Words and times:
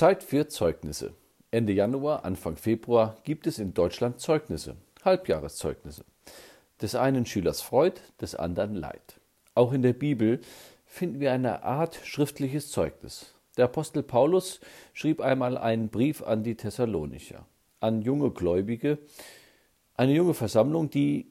Zeit 0.00 0.22
für 0.22 0.48
Zeugnisse. 0.48 1.12
Ende 1.50 1.74
Januar, 1.74 2.24
Anfang 2.24 2.56
Februar 2.56 3.18
gibt 3.22 3.46
es 3.46 3.58
in 3.58 3.74
Deutschland 3.74 4.18
Zeugnisse, 4.18 4.76
Halbjahreszeugnisse. 5.04 6.06
Des 6.80 6.94
einen 6.94 7.26
Schülers 7.26 7.60
Freud, 7.60 8.00
des 8.18 8.34
anderen 8.34 8.74
Leid. 8.74 9.20
Auch 9.54 9.74
in 9.74 9.82
der 9.82 9.92
Bibel 9.92 10.40
finden 10.86 11.20
wir 11.20 11.32
eine 11.32 11.64
Art 11.64 12.00
schriftliches 12.02 12.70
Zeugnis. 12.70 13.34
Der 13.58 13.66
Apostel 13.66 14.02
Paulus 14.02 14.60
schrieb 14.94 15.20
einmal 15.20 15.58
einen 15.58 15.90
Brief 15.90 16.22
an 16.22 16.44
die 16.44 16.54
Thessalonicher, 16.54 17.44
an 17.80 18.00
junge 18.00 18.30
Gläubige, 18.30 18.96
eine 19.96 20.14
junge 20.14 20.32
Versammlung, 20.32 20.88
die 20.88 21.30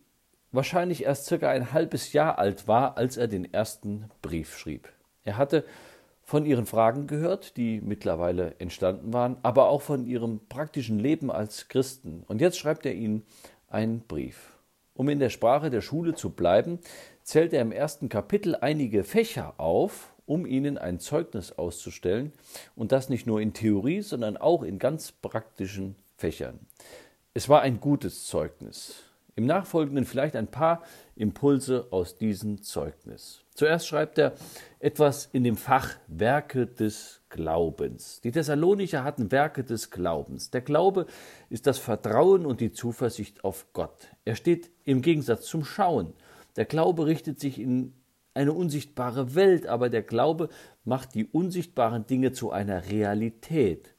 wahrscheinlich 0.51 1.05
erst 1.05 1.25
circa 1.25 1.49
ein 1.49 1.73
halbes 1.73 2.13
Jahr 2.13 2.38
alt 2.38 2.67
war, 2.67 2.99
als 2.99 3.17
er 3.17 3.27
den 3.27 3.51
ersten 3.51 4.11
Brief 4.21 4.59
schrieb. 4.59 4.89
Er 5.23 5.38
hatte 5.38 5.65
von 6.30 6.46
ihren 6.46 6.68
Fragen 6.68 7.07
gehört, 7.07 7.57
die 7.57 7.82
mittlerweile 7.82 8.54
entstanden 8.59 9.14
waren, 9.14 9.38
aber 9.41 9.67
auch 9.67 9.81
von 9.81 10.05
ihrem 10.05 10.40
praktischen 10.48 10.99
Leben 10.99 11.31
als 11.31 11.70
Christen. 11.70 12.23
Und 12.27 12.40
jetzt 12.40 12.59
schreibt 12.59 12.86
er 12.86 12.94
ihnen 12.94 13.26
einen 13.67 14.02
Brief. 14.02 14.55
Um 14.94 15.09
in 15.09 15.17
der 15.17 15.31
Sprache 15.31 15.72
der 15.72 15.81
Schule 15.81 16.13
zu 16.13 16.30
bleiben, 16.30 16.77
zählt 17.23 17.52
er 17.52 17.63
im 17.63 17.72
ersten 17.72 18.09
Kapitel 18.09 18.55
einige 18.55 19.03
Fächer 19.03 19.55
auf, 19.58 20.13
um 20.27 20.45
ihnen 20.45 20.77
ein 20.77 21.00
Zeugnis 21.00 21.53
auszustellen, 21.53 22.31
und 22.75 22.91
das 22.91 23.09
nicht 23.09 23.25
nur 23.25 23.41
in 23.41 23.53
Theorie, 23.53 24.02
sondern 24.02 24.38
auch 24.38 24.61
in 24.61 24.77
ganz 24.77 25.11
praktischen 25.11 25.95
Fächern. 26.16 26.59
Es 27.34 27.50
war 27.50 27.61
ein 27.61 27.80
gutes 27.80 28.27
Zeugnis. 28.27 29.02
Im 29.36 29.48
Nachfolgenden 29.48 30.05
vielleicht 30.05 30.36
ein 30.36 30.45
paar 30.48 30.84
Impulse 31.16 31.88
aus 31.89 32.17
diesem 32.17 32.61
Zeugnis. 32.61 33.41
Zuerst 33.59 33.88
schreibt 33.88 34.18
er 34.18 34.36
etwas 34.80 35.27
in 35.34 35.44
dem 35.44 35.58
Fach 35.58 35.98
Werke 36.08 36.66
des 36.66 37.23
Glaubens. 37.27 38.22
Die 38.22 38.31
Thessalonicher 38.31 39.04
hatten 39.04 39.34
Werke 39.34 39.66
des 39.66 39.91
Glaubens. 39.91 40.50
Der 40.50 40.62
Glaube 40.62 41.08
ist 41.50 41.67
das 41.67 41.78
Vertrauen 41.78 42.45
und 42.45 42.61
die 42.61 42.72
Zuversicht 42.72 43.44
auf 43.44 43.66
Gott. 43.73 44.16
Er 44.23 44.38
steht 44.38 44.72
im 44.86 45.02
Gegensatz 45.02 45.45
zum 45.45 45.66
Schauen. 45.66 46.14
Der 46.56 46.64
Glaube 46.64 47.06
richtet 47.06 47.42
sich 47.42 47.59
in 47.59 47.92
eine 48.33 48.53
unsichtbare 48.53 49.36
Welt, 49.36 49.67
aber 49.67 49.89
der 49.89 50.03
Glaube 50.03 50.48
macht 50.86 51.14
die 51.14 51.26
unsichtbaren 51.26 52.08
Dinge 52.08 52.31
zu 52.31 52.52
einer 52.52 52.89
Realität. 52.89 53.94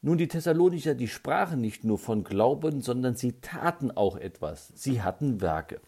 Nun, 0.00 0.16
die 0.16 0.28
Thessalonicher, 0.28 0.94
die 0.94 1.08
sprachen 1.08 1.60
nicht 1.60 1.84
nur 1.84 1.98
von 1.98 2.24
Glauben, 2.24 2.80
sondern 2.80 3.14
sie 3.14 3.42
taten 3.42 3.90
auch 3.90 4.16
etwas. 4.16 4.72
Sie 4.74 5.02
hatten 5.02 5.42
Werke. 5.42 5.82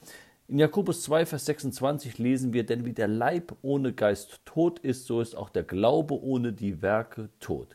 In 0.53 0.59
Jakobus 0.59 1.03
2, 1.05 1.25
Vers 1.25 1.47
26 1.47 2.19
lesen 2.19 2.53
wir, 2.53 2.67
denn 2.67 2.85
wie 2.85 2.93
der 2.93 3.09
Leib 3.09 3.57
ohne 3.63 3.95
Geist 3.95 4.43
tot 4.45 4.81
ist, 4.81 5.07
so 5.07 5.23
ist 5.23 5.35
auch 5.35 5.49
der 5.49 5.63
Glaube 5.63 6.23
ohne 6.23 6.53
die 6.53 6.83
Werke 6.83 7.31
tot. 7.41 7.75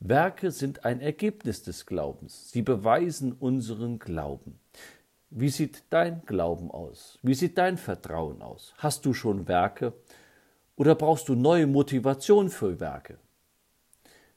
Werke 0.00 0.50
sind 0.50 0.84
ein 0.84 1.00
Ergebnis 1.00 1.62
des 1.62 1.86
Glaubens. 1.86 2.50
Sie 2.50 2.62
beweisen 2.62 3.32
unseren 3.32 4.00
Glauben. 4.00 4.58
Wie 5.30 5.50
sieht 5.50 5.84
dein 5.90 6.20
Glauben 6.26 6.68
aus? 6.72 7.20
Wie 7.22 7.34
sieht 7.34 7.58
dein 7.58 7.78
Vertrauen 7.78 8.42
aus? 8.42 8.74
Hast 8.78 9.06
du 9.06 9.14
schon 9.14 9.46
Werke? 9.46 9.92
Oder 10.74 10.96
brauchst 10.96 11.28
du 11.28 11.36
neue 11.36 11.68
Motivation 11.68 12.50
für 12.50 12.80
Werke? 12.80 13.18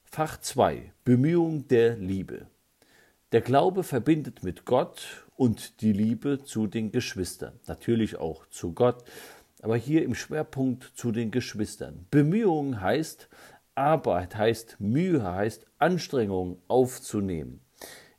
Fach 0.04 0.40
2 0.40 0.94
Bemühung 1.06 1.68
der 1.68 1.98
Liebe. 1.98 2.46
Der 3.32 3.42
Glaube 3.42 3.82
verbindet 3.82 4.44
mit 4.44 4.66
Gott 4.66 5.26
und 5.40 5.80
die 5.80 5.94
Liebe 5.94 6.44
zu 6.44 6.68
den 6.68 6.92
Geschwistern. 6.92 7.54
Natürlich 7.66 8.18
auch 8.18 8.46
zu 8.48 8.74
Gott, 8.74 9.06
aber 9.62 9.78
hier 9.78 10.04
im 10.04 10.14
Schwerpunkt 10.14 10.84
zu 10.96 11.14
den 11.14 11.32
Geschwistern. 11.32 12.06
Bemühung 12.12 12.82
heißt 12.82 13.30
Arbeit, 13.74 14.36
heißt 14.36 14.82
Mühe, 14.82 15.24
heißt 15.24 15.66
Anstrengung 15.78 16.62
aufzunehmen. 16.68 17.62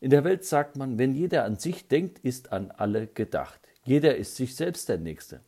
In 0.00 0.08
der 0.08 0.24
Welt 0.24 0.46
sagt 0.46 0.76
man, 0.76 0.98
wenn 0.98 1.14
jeder 1.14 1.44
an 1.44 1.56
sich 1.56 1.88
denkt, 1.88 2.20
ist 2.20 2.52
an 2.52 2.70
alle 2.70 3.06
gedacht. 3.06 3.60
Jeder 3.84 4.16
ist 4.16 4.36
sich 4.36 4.56
selbst 4.56 4.88
der 4.88 4.96
Nächste. 4.96 5.40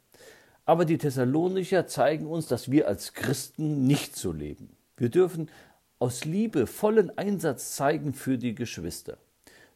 Aber 0.67 0.85
die 0.85 0.99
Thessalonicher 0.99 1.87
zeigen 1.87 2.27
uns, 2.27 2.49
dass 2.49 2.71
wir 2.71 2.87
als 2.87 3.15
Christen 3.15 3.87
nicht 3.87 4.15
so 4.15 4.31
leben. 4.31 4.77
Wir 4.99 5.09
dürfen 5.09 5.49
aus 5.99 6.27
Liebe 6.27 6.67
vollen 6.67 7.17
Einsatz 7.17 7.77
zeigen 7.77 8.13
für 8.13 8.37
die 8.37 8.55
Geschwister. 8.55 9.17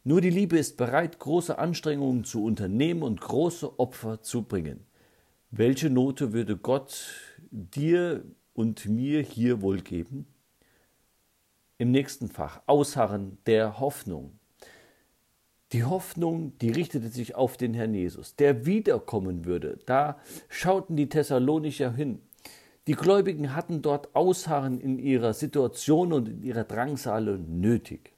Nur 0.06 0.20
die 0.20 0.30
Liebe 0.30 0.56
ist 0.56 0.76
bereit, 0.76 1.18
große 1.18 1.58
Anstrengungen 1.58 2.22
zu 2.22 2.44
unternehmen 2.44 3.02
und 3.02 3.20
große 3.20 3.80
Opfer 3.80 4.22
zu 4.22 4.42
bringen. 4.42 4.86
Welche 5.50 5.90
Note 5.90 6.32
würde 6.32 6.56
Gott 6.56 7.08
dir 7.50 8.22
und 8.54 8.86
mir 8.86 9.20
hier 9.20 9.62
wohl 9.62 9.80
geben? 9.80 10.28
Im 11.78 11.90
nächsten 11.90 12.28
Fach 12.28 12.62
Ausharren 12.66 13.38
der 13.46 13.80
Hoffnung. 13.80 14.38
Die 15.72 15.82
Hoffnung, 15.82 16.56
die 16.60 16.70
richtete 16.70 17.08
sich 17.08 17.34
auf 17.34 17.56
den 17.56 17.74
Herrn 17.74 17.92
Jesus, 17.92 18.36
der 18.36 18.64
wiederkommen 18.64 19.44
würde. 19.44 19.80
Da 19.86 20.20
schauten 20.48 20.94
die 20.94 21.08
Thessalonicher 21.08 21.90
hin. 21.90 22.20
Die 22.86 22.94
Gläubigen 22.94 23.56
hatten 23.56 23.82
dort 23.82 24.14
Ausharren 24.14 24.78
in 24.78 25.00
ihrer 25.00 25.34
Situation 25.34 26.12
und 26.12 26.28
in 26.28 26.44
ihrer 26.44 26.62
Drangsale 26.62 27.40
nötig. 27.40 28.15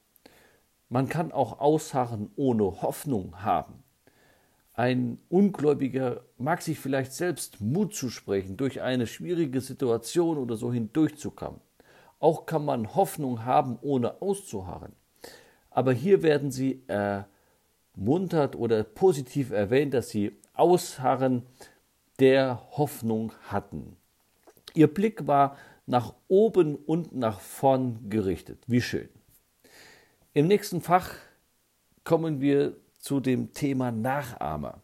Man 0.89 1.07
kann 1.07 1.31
auch 1.31 1.59
Ausharren 1.59 2.31
ohne 2.35 2.81
Hoffnung 2.81 3.43
haben. 3.43 3.83
Ein 4.73 5.19
Ungläubiger 5.29 6.21
mag 6.37 6.61
sich 6.61 6.79
vielleicht 6.79 7.13
selbst 7.13 7.61
Mut 7.61 7.93
zusprechen, 7.93 8.57
durch 8.57 8.81
eine 8.81 9.05
schwierige 9.05 9.61
Situation 9.61 10.37
oder 10.37 10.55
so 10.55 10.73
hindurchzukommen. 10.73 11.61
Auch 12.19 12.45
kann 12.45 12.65
man 12.65 12.95
Hoffnung 12.95 13.45
haben, 13.45 13.77
ohne 13.81 14.21
auszuharren. 14.21 14.93
Aber 15.69 15.93
hier 15.93 16.23
werden 16.23 16.49
sie 16.49 16.81
ermuntert 16.87 18.55
oder 18.55 18.83
positiv 18.83 19.51
erwähnt, 19.51 19.93
dass 19.93 20.09
sie 20.09 20.37
Ausharren 20.53 21.43
der 22.19 22.61
Hoffnung 22.71 23.31
hatten. 23.47 23.95
Ihr 24.73 24.87
Blick 24.87 25.27
war 25.27 25.55
nach 25.85 26.13
oben 26.27 26.75
und 26.75 27.15
nach 27.15 27.39
vorn 27.39 28.09
gerichtet. 28.09 28.63
Wie 28.67 28.81
schön. 28.81 29.09
Im 30.33 30.47
nächsten 30.47 30.81
Fach 30.81 31.11
kommen 32.03 32.39
wir 32.39 32.77
zu 32.99 33.19
dem 33.19 33.51
Thema 33.53 33.91
Nachahmer. 33.91 34.81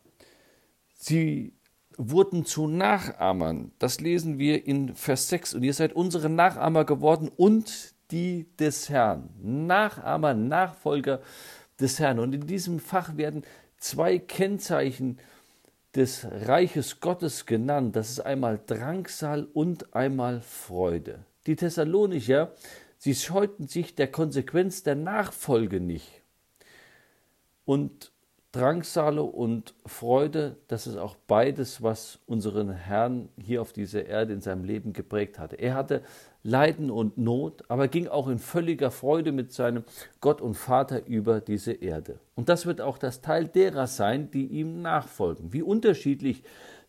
Sie 0.95 1.53
wurden 1.97 2.45
zu 2.45 2.67
Nachahmern. 2.67 3.71
Das 3.77 4.01
lesen 4.01 4.39
wir 4.39 4.65
in 4.65 4.95
Vers 4.95 5.29
6. 5.29 5.53
Und 5.53 5.63
ihr 5.63 5.73
seid 5.73 5.93
unsere 5.93 6.29
Nachahmer 6.29 6.83
geworden 6.83 7.29
und 7.35 7.93
die 8.09 8.47
des 8.57 8.89
Herrn. 8.89 9.29
Nachahmer, 9.41 10.33
Nachfolger 10.33 11.21
des 11.79 11.99
Herrn. 11.99 12.17
Und 12.17 12.33
in 12.33 12.47
diesem 12.47 12.79
Fach 12.79 13.15
werden 13.15 13.43
zwei 13.77 14.17
Kennzeichen 14.17 15.19
des 15.95 16.25
Reiches 16.25 16.99
Gottes 16.99 17.45
genannt. 17.45 17.95
Das 17.95 18.09
ist 18.09 18.19
einmal 18.19 18.59
Drangsal 18.65 19.47
und 19.53 19.95
einmal 19.95 20.41
Freude. 20.41 21.23
Die 21.45 21.55
Thessalonicher, 21.55 22.51
sie 22.97 23.15
scheuten 23.15 23.67
sich 23.67 23.95
der 23.95 24.11
Konsequenz 24.11 24.83
der 24.83 24.95
Nachfolge 24.95 25.79
nicht. 25.79 26.21
Und 27.65 28.11
Drangsale 28.55 29.21
und 29.21 29.73
Freude, 29.85 30.55
das 30.69 30.87
ist 30.87 30.95
auch 30.95 31.17
beides, 31.27 31.83
was 31.83 32.19
unseren 32.25 32.71
Herrn 32.71 33.27
hier 33.37 33.61
auf 33.61 33.73
dieser 33.73 34.05
Erde 34.05 34.31
in 34.31 34.39
seinem 34.39 34.63
Leben 34.63 34.93
geprägt 34.93 35.39
hatte. 35.39 35.57
Er 35.57 35.73
hatte 35.73 36.03
Leiden 36.41 36.89
und 36.89 37.17
Not, 37.17 37.65
aber 37.67 37.89
ging 37.89 38.07
auch 38.07 38.29
in 38.29 38.39
völliger 38.39 38.91
Freude 38.91 39.33
mit 39.33 39.51
seinem 39.51 39.83
Gott 40.21 40.39
und 40.39 40.53
Vater 40.53 41.05
über 41.05 41.41
diese 41.41 41.73
Erde. 41.73 42.19
Und 42.35 42.47
das 42.47 42.65
wird 42.65 42.79
auch 42.79 42.97
das 42.97 43.19
Teil 43.19 43.45
derer 43.45 43.87
sein, 43.87 44.31
die 44.31 44.45
ihm 44.45 44.81
nachfolgen. 44.81 45.51
Wie 45.51 45.61
unterschiedlich 45.61 46.41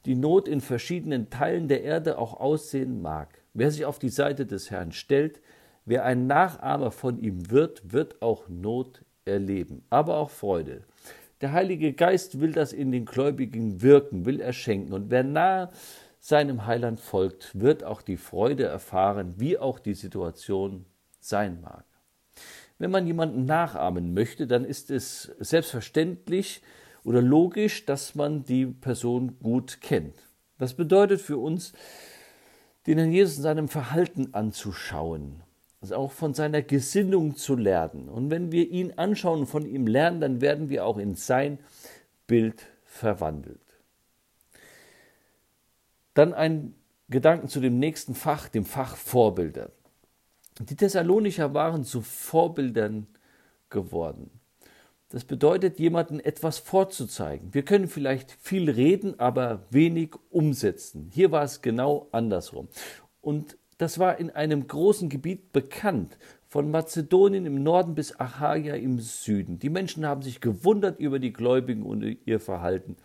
die 0.04 0.14
Not 0.14 0.46
in 0.46 0.60
verschiedenen 0.60 1.30
Teilen 1.30 1.66
der 1.66 1.82
Erde 1.82 2.18
auch 2.18 2.38
aussehen 2.38 3.02
mag. 3.02 3.42
Wer 3.54 3.72
sich 3.72 3.86
auf 3.86 3.98
die 3.98 4.10
Seite 4.10 4.46
des 4.46 4.70
Herrn 4.70 4.92
stellt, 4.92 5.40
wer 5.86 6.04
ein 6.04 6.26
Nachahmer 6.26 6.90
von 6.90 7.18
ihm 7.18 7.50
wird, 7.50 7.92
wird 7.92 8.20
auch 8.20 8.48
Not 8.48 9.02
erleben, 9.24 9.84
aber 9.88 10.18
auch 10.18 10.30
Freude. 10.30 10.84
Der 11.40 11.52
Heilige 11.52 11.92
Geist 11.92 12.40
will 12.40 12.52
das 12.52 12.72
in 12.72 12.92
den 12.92 13.04
Gläubigen 13.04 13.82
wirken, 13.82 14.24
will 14.24 14.40
er 14.40 14.52
schenken. 14.52 14.92
Und 14.92 15.10
wer 15.10 15.22
nahe 15.22 15.70
seinem 16.18 16.66
Heiland 16.66 16.98
folgt, 16.98 17.58
wird 17.58 17.84
auch 17.84 18.02
die 18.02 18.16
Freude 18.16 18.64
erfahren, 18.64 19.34
wie 19.36 19.58
auch 19.58 19.78
die 19.78 19.94
Situation 19.94 20.86
sein 21.20 21.60
mag. 21.60 21.84
Wenn 22.78 22.90
man 22.90 23.06
jemanden 23.06 23.44
nachahmen 23.44 24.12
möchte, 24.12 24.46
dann 24.46 24.64
ist 24.64 24.90
es 24.90 25.32
selbstverständlich 25.38 26.62
oder 27.04 27.22
logisch, 27.22 27.86
dass 27.86 28.14
man 28.14 28.44
die 28.44 28.66
Person 28.66 29.38
gut 29.42 29.80
kennt. 29.80 30.14
Das 30.58 30.74
bedeutet 30.74 31.20
für 31.20 31.38
uns, 31.38 31.72
den 32.86 32.98
Herrn 32.98 33.12
Jesus 33.12 33.36
in 33.36 33.42
seinem 33.42 33.68
Verhalten 33.68 34.32
anzuschauen 34.32 35.42
auch 35.92 36.12
von 36.12 36.34
seiner 36.34 36.62
Gesinnung 36.62 37.36
zu 37.36 37.56
lernen. 37.56 38.08
Und 38.08 38.30
wenn 38.30 38.52
wir 38.52 38.68
ihn 38.70 38.92
anschauen 38.96 39.40
und 39.40 39.46
von 39.46 39.66
ihm 39.66 39.86
lernen, 39.86 40.20
dann 40.20 40.40
werden 40.40 40.68
wir 40.68 40.84
auch 40.86 40.98
in 40.98 41.14
sein 41.14 41.58
Bild 42.26 42.66
verwandelt. 42.84 43.60
Dann 46.14 46.32
ein 46.32 46.74
Gedanken 47.08 47.48
zu 47.48 47.60
dem 47.60 47.78
nächsten 47.78 48.14
Fach, 48.14 48.48
dem 48.48 48.64
Fach 48.64 48.96
Vorbilder. 48.96 49.70
Die 50.58 50.76
Thessalonicher 50.76 51.52
waren 51.54 51.84
zu 51.84 52.00
Vorbildern 52.00 53.06
geworden. 53.68 54.30
Das 55.10 55.24
bedeutet, 55.24 55.78
jemandem 55.78 56.18
etwas 56.20 56.58
vorzuzeigen. 56.58 57.54
Wir 57.54 57.64
können 57.64 57.86
vielleicht 57.86 58.32
viel 58.32 58.68
reden, 58.70 59.20
aber 59.20 59.62
wenig 59.70 60.14
umsetzen. 60.30 61.10
Hier 61.12 61.30
war 61.30 61.44
es 61.44 61.62
genau 61.62 62.08
andersrum. 62.10 62.68
Und 63.20 63.56
das 63.78 63.98
war 63.98 64.18
in 64.18 64.30
einem 64.30 64.66
großen 64.66 65.08
Gebiet 65.08 65.52
bekannt, 65.52 66.18
von 66.48 66.70
Mazedonien 66.70 67.44
im 67.44 67.62
Norden 67.62 67.94
bis 67.94 68.18
Achaia 68.18 68.76
im 68.76 69.00
Süden. 69.00 69.58
Die 69.58 69.68
Menschen 69.68 70.06
haben 70.06 70.22
sich 70.22 70.40
gewundert 70.40 70.98
über 70.98 71.18
die 71.18 71.32
Gläubigen 71.32 71.82
und 71.82 72.02
ihr 72.24 72.40
Verhalten. 72.40 72.96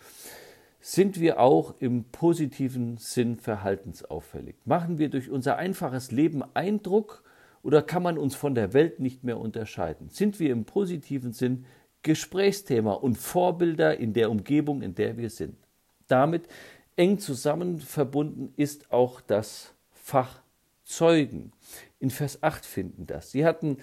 Sind 0.80 1.20
wir 1.20 1.40
auch 1.40 1.76
im 1.80 2.06
positiven 2.06 2.98
Sinn 2.98 3.36
verhaltensauffällig? 3.36 4.56
Machen 4.66 4.98
wir 4.98 5.10
durch 5.10 5.30
unser 5.30 5.58
einfaches 5.58 6.12
Leben 6.12 6.44
Eindruck 6.54 7.24
oder 7.62 7.82
kann 7.82 8.04
man 8.04 8.18
uns 8.18 8.36
von 8.36 8.56
der 8.56 8.74
Welt 8.74 9.00
nicht 9.00 9.24
mehr 9.24 9.38
unterscheiden? 9.38 10.10
Sind 10.10 10.40
wir 10.40 10.52
im 10.52 10.66
positiven 10.66 11.34
Sinn 11.34 11.66
Gesprächsthema 12.04 12.94
und 12.94 13.18
Vorbilder 13.18 13.98
in 13.98 14.14
der 14.14 14.32
Umgebung, 14.32 14.82
in 14.82 14.96
der 14.96 15.18
wir 15.18 15.30
sind? 15.30 15.56
Damit 16.08 16.48
eng 16.96 17.20
zusammen 17.20 17.80
verbunden 17.80 18.54
ist 18.56 18.92
auch 18.92 19.22
das 19.22 19.74
Fach 19.92 20.42
Zeugen. 20.92 21.52
In 22.00 22.10
Vers 22.10 22.44
8 22.44 22.66
finden 22.66 23.08
das. 23.08 23.32
Sie 23.32 23.46
hatten 23.46 23.78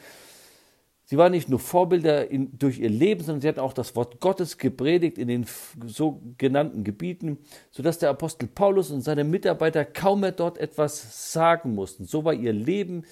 Sie 1.10 1.16
waren 1.16 1.32
nicht 1.32 1.48
nur 1.48 1.58
Vorbilder 1.58 2.30
in, 2.30 2.58
durch 2.58 2.80
ihr 2.80 2.90
Leben, 2.90 3.24
sondern 3.24 3.40
sie 3.40 3.48
hatten 3.48 3.60
auch 3.60 3.72
das 3.72 3.96
Wort 3.96 4.20
Gottes 4.20 4.58
gepredigt 4.58 5.16
in 5.16 5.28
den 5.28 5.46
sogenannten 5.86 6.84
Gebieten, 6.84 7.38
sodass 7.70 7.98
der 7.98 8.10
Apostel 8.10 8.46
Paulus 8.46 8.90
und 8.90 9.00
seine 9.00 9.24
Mitarbeiter 9.24 9.86
kaum 9.86 10.20
mehr 10.20 10.32
dort 10.32 10.58
etwas 10.58 11.32
sagen 11.32 11.74
mussten. 11.74 12.04
So 12.04 12.26
war 12.26 12.34
ihr 12.34 12.52
Leben, 12.52 13.06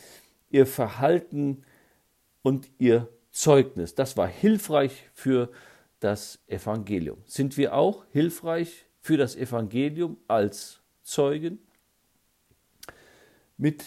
ihr 0.51 0.67
Verhalten 0.67 1.65
und 2.43 2.69
ihr 2.77 3.09
Zeugnis. 3.31 3.95
Das 3.95 4.19
war 4.19 4.29
hilfreich 4.29 5.09
für 5.15 5.51
das 5.99 6.41
Evangelium. 6.49 7.23
Sind 7.25 7.57
wir 7.57 7.75
auch 7.75 8.05
hilfreich 8.13 8.85
für 9.01 9.17
das 9.17 9.37
Evangelium 9.37 10.19
als 10.29 10.83
Zeugen? 11.03 11.66
Mit 13.59 13.85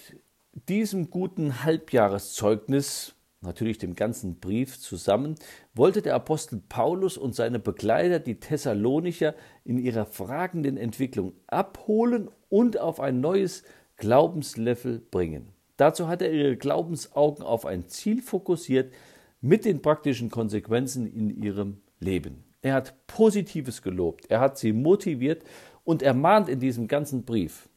diesem 0.68 1.10
guten 1.10 1.64
Halbjahreszeugnis 1.64 3.16
natürlich 3.42 3.78
dem 3.78 3.96
ganzen 3.96 4.40
Brief 4.40 4.80
zusammen, 4.80 5.36
wollte 5.74 6.02
der 6.02 6.16
Apostel 6.16 6.62
Paulus 6.68 7.18
und 7.18 7.36
seine 7.36 7.60
Begleiter 7.60 8.20
die 8.20 8.40
Thessalonicher 8.40 9.36
in 9.64 9.78
ihrer 9.78 10.06
fragenden 10.06 10.78
Entwicklung 10.78 11.34
abholen 11.48 12.30
und 12.50 12.80
auf 12.80 13.00
ein 13.00 13.22
neues 13.22 13.64
Glaubenslevel 13.98 15.00
bringen. 15.12 15.50
Dazu 15.78 16.08
hat 16.08 16.22
er 16.22 16.32
ihre 16.32 16.58
Glaubensaugen 16.58 17.44
auf 17.44 17.66
ein 17.66 17.88
Ziel 17.88 18.22
fokussiert 18.22 18.94
mit 19.40 19.64
den 19.64 19.82
praktischen 19.82 20.30
Konsequenzen 20.30 21.08
in 21.08 21.42
ihrem 21.42 21.82
Leben. 22.00 22.44
Er 22.62 22.74
hat 22.74 23.08
Positives 23.08 23.82
gelobt, 23.82 24.26
er 24.30 24.42
hat 24.42 24.58
sie 24.58 24.74
motiviert 24.74 25.44
und 25.86 26.02
ermahnt 26.02 26.50
in 26.50 26.60
diesem 26.60 26.90
ganzen 26.90 27.24
Brief. 27.24 27.69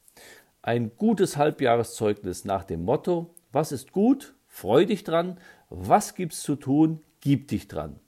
Ein 0.62 0.92
gutes 0.96 1.36
Halbjahreszeugnis 1.36 2.44
nach 2.44 2.64
dem 2.64 2.84
Motto, 2.84 3.34
was 3.52 3.72
ist 3.72 3.92
gut, 3.92 4.34
Freu 4.52 4.84
dich 4.84 5.02
dran. 5.02 5.38
Was 5.70 6.14
gibt's 6.14 6.42
zu 6.42 6.56
tun? 6.56 7.00
Gib 7.22 7.48
dich 7.48 7.68
dran. 7.68 7.98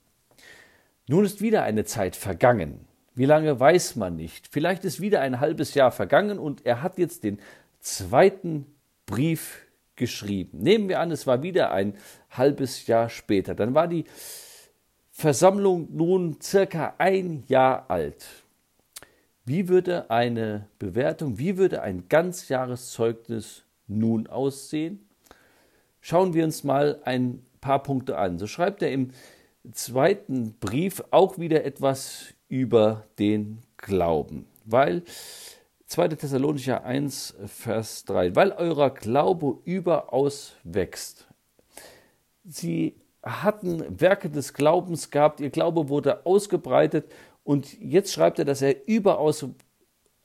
Nun 1.07 1.25
ist 1.25 1.41
wieder 1.41 1.63
eine 1.63 1.85
Zeit 1.85 2.15
vergangen. 2.15 2.85
Wie 3.15 3.25
lange 3.25 3.59
weiß 3.59 3.95
man 3.95 4.15
nicht. 4.15 4.47
Vielleicht 4.51 4.85
ist 4.85 5.01
wieder 5.01 5.21
ein 5.21 5.39
halbes 5.39 5.73
Jahr 5.73 5.91
vergangen 5.91 6.37
und 6.37 6.63
er 6.63 6.83
hat 6.83 6.99
jetzt 6.99 7.23
den 7.23 7.39
zweiten 7.79 8.67
Brief 9.07 9.65
geschrieben. 9.95 10.59
Nehmen 10.59 10.87
wir 10.87 10.99
an, 10.99 11.09
es 11.09 11.25
war 11.25 11.41
wieder 11.41 11.71
ein 11.71 11.97
halbes 12.29 12.85
Jahr 12.85 13.09
später. 13.09 13.55
Dann 13.55 13.73
war 13.73 13.87
die 13.87 14.05
Versammlung 15.09 15.87
nun 15.91 16.39
circa 16.41 16.93
ein 16.99 17.43
Jahr 17.47 17.89
alt. 17.89 18.27
Wie 19.47 19.67
würde 19.69 20.09
eine 20.09 20.67
Bewertung, 20.79 21.37
wie 21.37 21.57
würde 21.57 21.83
ein 21.83 22.05
Ganzjahreszeugnis 22.09 23.61
nun 23.87 24.25
aussehen? 24.25 25.07
Schauen 26.01 26.33
wir 26.33 26.43
uns 26.43 26.63
mal 26.63 26.99
ein 27.05 27.45
paar 27.61 27.83
Punkte 27.83 28.17
an. 28.17 28.39
So 28.39 28.47
schreibt 28.47 28.81
er 28.81 28.91
im 28.91 29.11
zweiten 29.71 30.55
Brief 30.59 31.03
auch 31.11 31.37
wieder 31.37 31.63
etwas 31.63 32.33
über 32.47 33.03
den 33.19 33.59
Glauben, 33.77 34.47
weil 34.65 35.03
2. 35.85 36.07
Thessalonicher 36.09 36.83
1, 36.83 37.35
Vers 37.45 38.05
3, 38.05 38.35
weil 38.35 38.51
euer 38.51 38.89
Glaube 38.89 39.59
überaus 39.63 40.55
wächst. 40.63 41.27
Sie 42.43 42.95
hatten 43.21 43.99
Werke 43.99 44.31
des 44.31 44.55
Glaubens 44.55 45.11
gehabt, 45.11 45.39
ihr 45.39 45.51
Glaube 45.51 45.89
wurde 45.89 46.25
ausgebreitet 46.25 47.11
und 47.45 47.79
jetzt 47.79 48.11
schreibt 48.11 48.39
er, 48.39 48.45
dass 48.45 48.61
er 48.61 48.87
überaus 48.87 49.45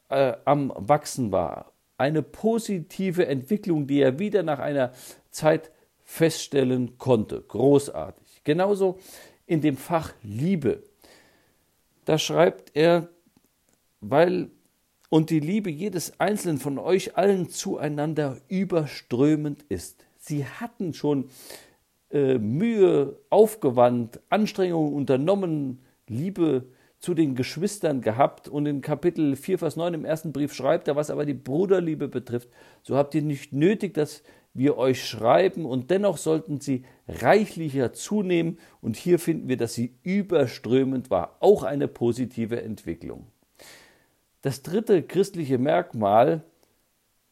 äh, 0.08 0.32
am 0.46 0.72
Wachsen 0.74 1.30
war. 1.30 1.72
Eine 1.98 2.22
positive 2.22 3.26
Entwicklung, 3.26 3.86
die 3.86 4.00
er 4.00 4.18
wieder 4.18 4.42
nach 4.42 4.58
einer 4.58 4.92
Zeit 5.30 5.70
feststellen 6.02 6.96
konnte. 6.96 7.42
Großartig. 7.42 8.42
Genauso 8.42 8.98
in 9.46 9.60
dem 9.60 9.76
Fach 9.76 10.14
Liebe. 10.22 10.82
Da 12.06 12.18
schreibt 12.18 12.74
er, 12.74 13.10
weil 14.00 14.50
und 15.10 15.28
die 15.28 15.40
Liebe 15.40 15.70
jedes 15.70 16.18
Einzelnen 16.20 16.58
von 16.58 16.78
euch 16.78 17.18
allen 17.18 17.50
zueinander 17.50 18.38
überströmend 18.48 19.64
ist. 19.68 20.06
Sie 20.16 20.46
hatten 20.46 20.94
schon 20.94 21.28
äh, 22.10 22.38
Mühe 22.38 23.18
aufgewandt, 23.28 24.20
Anstrengungen 24.30 24.94
unternommen, 24.94 25.84
Liebe 26.06 26.64
zu 27.00 27.14
den 27.14 27.34
Geschwistern 27.34 28.02
gehabt 28.02 28.46
und 28.46 28.66
in 28.66 28.82
Kapitel 28.82 29.34
4, 29.34 29.58
Vers 29.58 29.76
9 29.76 29.94
im 29.94 30.04
ersten 30.04 30.32
Brief 30.32 30.52
schreibt 30.52 30.86
er, 30.86 30.96
was 30.96 31.10
aber 31.10 31.24
die 31.24 31.34
Bruderliebe 31.34 32.08
betrifft, 32.08 32.50
so 32.82 32.96
habt 32.96 33.14
ihr 33.14 33.22
nicht 33.22 33.54
nötig, 33.54 33.94
dass 33.94 34.22
wir 34.52 34.76
euch 34.76 35.06
schreiben 35.06 35.64
und 35.64 35.90
dennoch 35.90 36.18
sollten 36.18 36.60
sie 36.60 36.84
reichlicher 37.08 37.94
zunehmen 37.94 38.58
und 38.82 38.96
hier 38.96 39.18
finden 39.18 39.48
wir, 39.48 39.56
dass 39.56 39.74
sie 39.74 39.94
überströmend 40.02 41.10
war, 41.10 41.36
auch 41.40 41.62
eine 41.62 41.88
positive 41.88 42.60
Entwicklung. 42.60 43.28
Das 44.42 44.62
dritte 44.62 45.02
christliche 45.02 45.58
Merkmal, 45.58 46.44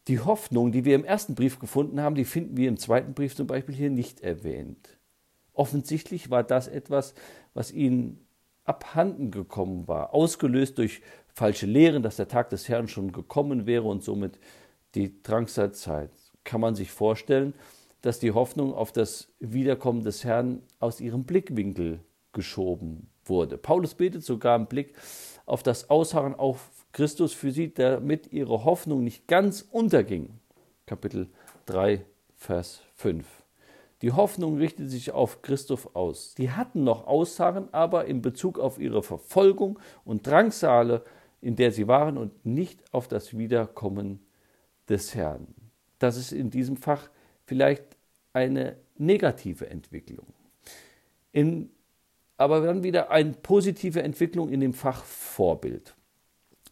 die 0.06 0.20
Hoffnung, 0.20 0.72
die 0.72 0.86
wir 0.86 0.94
im 0.94 1.04
ersten 1.04 1.34
Brief 1.34 1.58
gefunden 1.58 2.00
haben, 2.00 2.14
die 2.14 2.24
finden 2.24 2.56
wir 2.56 2.68
im 2.68 2.78
zweiten 2.78 3.12
Brief 3.12 3.36
zum 3.36 3.46
Beispiel 3.46 3.74
hier 3.74 3.90
nicht 3.90 4.20
erwähnt. 4.20 4.98
Offensichtlich 5.52 6.30
war 6.30 6.44
das 6.44 6.68
etwas, 6.68 7.14
was 7.52 7.72
ihnen 7.72 8.27
abhanden 8.68 9.30
gekommen 9.30 9.88
war, 9.88 10.14
ausgelöst 10.14 10.78
durch 10.78 11.00
falsche 11.32 11.66
Lehren, 11.66 12.02
dass 12.02 12.16
der 12.16 12.28
Tag 12.28 12.50
des 12.50 12.68
Herrn 12.68 12.88
schon 12.88 13.12
gekommen 13.12 13.66
wäre 13.66 13.84
und 13.84 14.02
somit 14.02 14.38
die 14.94 15.22
Drangsalzeit 15.22 16.10
kann 16.44 16.60
man 16.60 16.74
sich 16.74 16.90
vorstellen, 16.90 17.54
dass 18.02 18.18
die 18.20 18.32
Hoffnung 18.32 18.74
auf 18.74 18.92
das 18.92 19.32
Wiederkommen 19.38 20.02
des 20.02 20.24
Herrn 20.24 20.62
aus 20.80 21.00
ihrem 21.00 21.24
Blickwinkel 21.24 22.00
geschoben 22.32 23.08
wurde. 23.24 23.58
Paulus 23.58 23.94
betet 23.94 24.24
sogar 24.24 24.56
im 24.56 24.66
Blick 24.66 24.94
auf 25.46 25.62
das 25.62 25.90
Ausharren 25.90 26.34
auf 26.34 26.70
Christus 26.92 27.32
für 27.32 27.52
sie, 27.52 27.72
damit 27.72 28.32
ihre 28.32 28.64
Hoffnung 28.64 29.04
nicht 29.04 29.26
ganz 29.26 29.66
unterging. 29.70 30.38
Kapitel 30.86 31.28
3, 31.66 32.04
Vers 32.36 32.82
5. 32.94 33.37
Die 34.02 34.12
Hoffnung 34.12 34.58
richtet 34.58 34.90
sich 34.90 35.10
auf 35.10 35.42
Christus 35.42 35.88
aus. 35.94 36.34
Die 36.34 36.50
hatten 36.50 36.84
noch 36.84 37.06
Ausharren, 37.06 37.68
aber 37.72 38.04
in 38.04 38.22
Bezug 38.22 38.58
auf 38.58 38.78
ihre 38.78 39.02
Verfolgung 39.02 39.78
und 40.04 40.26
Drangsale, 40.26 41.04
in 41.40 41.56
der 41.56 41.72
sie 41.72 41.88
waren, 41.88 42.16
und 42.16 42.46
nicht 42.46 42.82
auf 42.92 43.08
das 43.08 43.36
Wiederkommen 43.36 44.20
des 44.88 45.14
Herrn 45.14 45.54
das 45.98 46.16
ist 46.16 46.32
in 46.32 46.50
diesem 46.50 46.76
Fach 46.76 47.10
vielleicht 47.44 47.84
eine 48.32 48.76
negative 48.96 49.68
Entwicklung. 49.68 50.26
In, 51.32 51.70
aber 52.36 52.60
dann 52.60 52.82
wieder 52.82 53.10
eine 53.10 53.32
positive 53.32 54.02
Entwicklung 54.02 54.48
in 54.48 54.60
dem 54.60 54.72
Fach 54.72 55.04
Vorbild. 55.04 55.94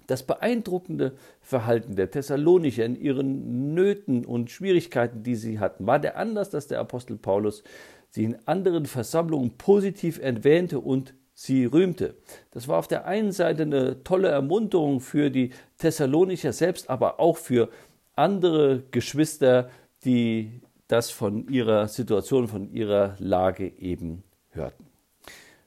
Das 0.06 0.22
beeindruckende 0.22 1.16
Verhalten 1.40 1.96
der 1.96 2.10
Thessalonicher 2.10 2.84
in 2.84 2.96
ihren 2.96 3.74
Nöten 3.74 4.24
und 4.24 4.50
Schwierigkeiten, 4.50 5.22
die 5.22 5.34
sie 5.34 5.58
hatten, 5.58 5.86
war 5.86 5.98
der 5.98 6.16
Anlass, 6.16 6.50
dass 6.50 6.68
der 6.68 6.80
Apostel 6.80 7.16
Paulus 7.16 7.62
sie 8.10 8.24
in 8.24 8.36
anderen 8.46 8.86
Versammlungen 8.86 9.56
positiv 9.58 10.18
erwähnte 10.20 10.80
und 10.80 11.14
sie 11.34 11.66
rühmte. 11.66 12.14
Das 12.52 12.66
war 12.66 12.78
auf 12.78 12.88
der 12.88 13.06
einen 13.06 13.32
Seite 13.32 13.62
eine 13.62 14.02
tolle 14.04 14.28
Ermunterung 14.28 15.00
für 15.00 15.30
die 15.30 15.50
Thessalonicher 15.78 16.52
selbst, 16.52 16.88
aber 16.88 17.20
auch 17.20 17.36
für 17.36 17.68
andere 18.14 18.84
Geschwister, 18.90 19.70
die 20.04 20.62
das 20.88 21.10
von 21.10 21.48
ihrer 21.48 21.88
Situation, 21.88 22.48
von 22.48 22.72
ihrer 22.72 23.16
Lage 23.18 23.72
eben 23.78 24.22
hörten. 24.50 24.86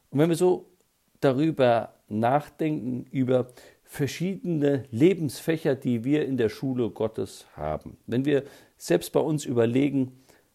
Und 0.10 0.19
wenn 0.19 0.29
wir 0.29 0.36
so 0.36 0.65
darüber 1.19 1.93
nachdenken, 2.08 3.05
über 3.12 3.48
verschiedene 3.91 4.84
Lebensfächer, 4.91 5.74
die 5.74 6.03
wir 6.03 6.24
in 6.27 6.38
der 6.38 6.50
Schule 6.50 6.91
Gottes 6.91 7.48
haben, 7.55 7.98
wenn 8.05 8.24
wir 8.24 8.43
selbst 8.77 9.12
bei 9.12 9.19
uns 9.19 9.46
überlegen, 9.46 10.12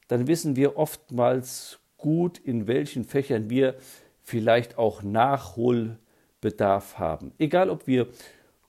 dann 0.07 0.29
wissen 0.29 0.55
wir 0.55 0.79
oftmals 0.79 1.81
gut, 1.99 2.38
in 2.38 2.69
welchen 2.69 3.05
Fächern 3.05 3.50
wir 3.50 3.75
vielleicht 4.23 4.79
auch 4.79 5.03
Nachholbedarf 5.03 6.97
haben. 6.99 7.33
Egal, 7.38 7.71
ob 7.71 7.88
wir 7.88 8.07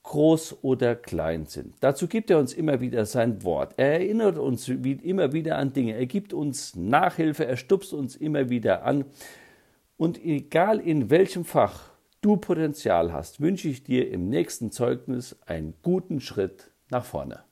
groß 0.02 0.64
oder 0.64 0.96
klein 0.96 1.46
sind. 1.46 1.76
Dazu 1.82 2.08
gibt 2.08 2.32
er 2.32 2.40
uns 2.40 2.52
immer 2.54 2.82
wieder 2.82 3.06
sein 3.06 3.44
Wort. 3.44 3.76
Er 3.78 3.94
erinnert 3.94 4.40
uns 4.40 4.68
immer 4.68 5.32
wieder 5.32 5.60
an 5.60 5.74
Dinge. 5.74 5.94
Er 5.94 6.08
gibt 6.08 6.34
uns 6.34 6.76
Nachhilfe. 6.76 7.46
Er 7.46 7.58
stupst 7.58 7.94
uns 7.94 8.16
immer 8.16 8.50
wieder 8.50 8.84
an. 8.84 9.06
Und 9.96 10.24
egal 10.24 10.80
in 10.80 11.12
welchem 11.12 11.46
Fach 11.46 11.95
du 12.26 12.38
Potenzial 12.38 13.14
hast, 13.14 13.40
wünsche 13.40 13.68
ich 13.68 13.84
dir 13.84 14.10
im 14.10 14.30
nächsten 14.30 14.72
Zeugnis 14.72 15.38
einen 15.46 15.76
guten 15.84 16.20
Schritt 16.20 16.72
nach 16.90 17.06
vorne. 17.06 17.44